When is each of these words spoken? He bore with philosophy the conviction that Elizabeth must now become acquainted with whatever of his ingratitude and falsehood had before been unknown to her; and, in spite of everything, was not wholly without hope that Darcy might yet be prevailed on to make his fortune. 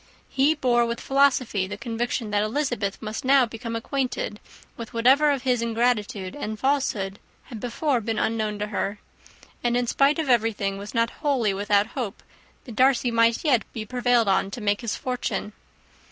He 0.29 0.55
bore 0.55 0.87
with 0.87 0.99
philosophy 0.99 1.67
the 1.67 1.77
conviction 1.77 2.31
that 2.31 2.41
Elizabeth 2.41 2.99
must 3.03 3.23
now 3.23 3.45
become 3.45 3.75
acquainted 3.75 4.39
with 4.75 4.93
whatever 4.95 5.29
of 5.29 5.43
his 5.43 5.61
ingratitude 5.61 6.35
and 6.35 6.57
falsehood 6.59 7.19
had 7.43 7.59
before 7.59 8.01
been 8.01 8.17
unknown 8.17 8.57
to 8.57 8.67
her; 8.69 8.97
and, 9.63 9.77
in 9.77 9.85
spite 9.85 10.17
of 10.17 10.27
everything, 10.27 10.79
was 10.79 10.95
not 10.95 11.11
wholly 11.21 11.53
without 11.53 11.85
hope 11.93 12.23
that 12.65 12.75
Darcy 12.75 13.11
might 13.11 13.45
yet 13.45 13.61
be 13.73 13.85
prevailed 13.85 14.27
on 14.27 14.49
to 14.49 14.59
make 14.59 14.81
his 14.81 14.95
fortune. 14.95 15.53